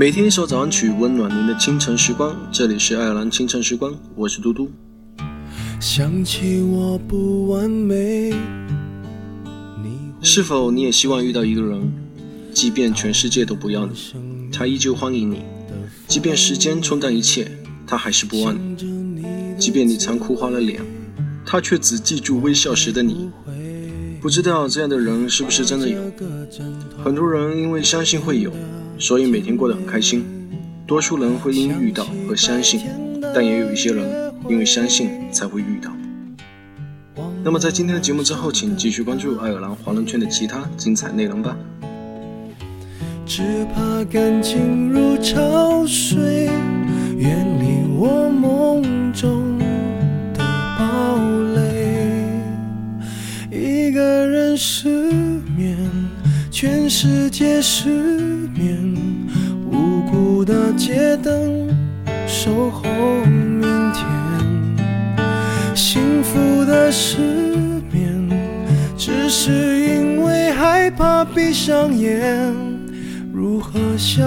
[0.00, 2.34] 每天一首早安曲，温暖您的清晨时光。
[2.50, 4.70] 这里是爱尔兰清晨时光，我是嘟嘟。
[5.78, 8.32] 想起我不完美，
[10.22, 11.92] 是否你也希望遇到一个人，
[12.50, 13.92] 即便全世界都不要你，
[14.50, 15.40] 他依旧欢迎你；
[16.08, 17.52] 即便时间冲淡一切，
[17.86, 18.74] 他还是不忘你；
[19.58, 20.80] 即便你常哭花了脸，
[21.44, 23.28] 他却只记住微笑时的你。
[24.18, 26.00] 不知道这样的人是不是真的有？
[27.04, 28.50] 很多人因为相信会有，
[29.00, 30.24] 所以每天过得很开心。
[30.86, 32.82] 多数人会因遇到而相信，
[33.34, 35.90] 但也有一些人因为相信才会遇到。
[37.42, 41.56] 那么在今天的节目之后，请继续关注爱尔兰华人圈的其他精彩内容吧。
[43.24, 46.50] 只怕感情如潮水，
[47.16, 49.48] 远离我梦中。
[54.62, 54.88] 失
[55.56, 55.78] 眠，
[56.50, 58.39] 全世界失眠，
[60.50, 61.68] 的街灯
[62.26, 62.82] 守候
[63.24, 63.62] 明
[63.92, 64.04] 天。
[65.76, 67.18] 幸福的失
[67.92, 68.28] 眠，
[68.96, 72.52] 只是因为害怕闭上眼。
[73.32, 74.26] 如何想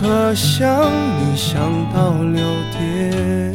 [0.00, 1.60] 如何想你想
[1.92, 3.52] 到六点？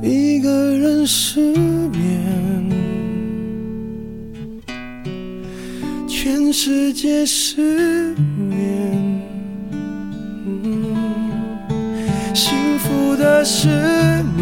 [0.00, 1.40] 一个人失
[1.90, 2.70] 眠，
[6.08, 8.14] 全世界失
[8.48, 9.20] 眠，
[12.34, 13.14] 幸福。
[13.14, 13.68] 的失
[14.36, 14.41] 眠，